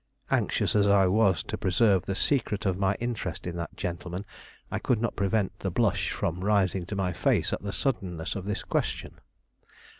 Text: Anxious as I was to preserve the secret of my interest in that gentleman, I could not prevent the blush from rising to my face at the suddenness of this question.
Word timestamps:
Anxious 0.31 0.75
as 0.75 0.87
I 0.87 1.05
was 1.05 1.43
to 1.43 1.59
preserve 1.59 2.07
the 2.07 2.15
secret 2.15 2.65
of 2.65 2.75
my 2.79 2.95
interest 2.99 3.45
in 3.45 3.55
that 3.57 3.77
gentleman, 3.77 4.25
I 4.71 4.79
could 4.79 4.99
not 4.99 5.15
prevent 5.15 5.59
the 5.59 5.69
blush 5.69 6.09
from 6.09 6.43
rising 6.43 6.87
to 6.87 6.95
my 6.95 7.13
face 7.13 7.53
at 7.53 7.61
the 7.61 7.71
suddenness 7.71 8.33
of 8.33 8.45
this 8.45 8.63
question. 8.63 9.19